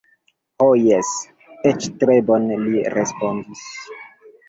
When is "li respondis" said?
2.67-3.67